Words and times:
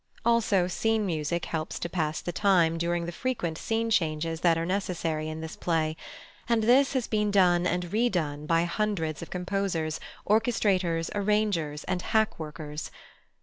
Also 0.25 0.67
scene 0.67 1.05
music 1.05 1.45
helps 1.45 1.77
to 1.77 1.87
pass 1.87 2.21
the 2.21 2.31
time 2.31 2.79
during 2.79 3.05
the 3.05 3.11
frequent 3.11 3.55
scene 3.55 3.91
changes 3.91 4.41
that 4.41 4.57
are 4.57 4.65
necessary 4.65 5.29
in 5.29 5.41
this 5.41 5.55
play, 5.55 5.95
and 6.49 6.63
this 6.63 6.93
has 6.93 7.05
been 7.05 7.29
done 7.29 7.67
and 7.67 7.93
re 7.93 8.09
done 8.09 8.47
by 8.47 8.63
hundreds 8.63 9.21
of 9.21 9.29
composers, 9.29 9.99
orchestrators, 10.27 11.11
arrangers, 11.11 11.85
and 11.87 12.01
hack 12.01 12.39
workers. 12.39 12.89